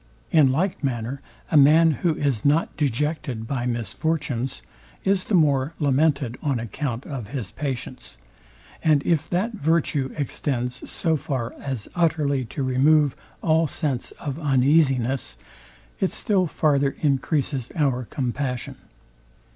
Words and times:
In 0.31 0.51
like 0.51 0.83
manner 0.83 1.21
a 1.51 1.57
man, 1.57 1.91
who 1.91 2.15
is 2.15 2.43
not 2.43 2.75
dejected 2.75 3.45
by 3.47 3.67
misfortunes, 3.67 4.63
is 5.03 5.25
the 5.25 5.35
more 5.35 5.75
lamented 5.77 6.39
on 6.41 6.59
account 6.59 7.05
of 7.05 7.27
his 7.27 7.51
patience; 7.51 8.17
and 8.83 9.05
if 9.05 9.29
that 9.29 9.51
virtue 9.51 10.11
extends 10.17 10.89
so 10.89 11.15
far 11.17 11.53
as 11.59 11.87
utterly 11.93 12.43
to 12.45 12.63
remove 12.63 13.15
all 13.43 13.67
sense 13.67 14.09
of 14.13 14.39
uneasiness, 14.39 15.37
it 15.99 16.09
still 16.09 16.47
farther 16.47 16.95
encreases 17.03 17.71
our 17.75 18.05
compassion. 18.05 18.77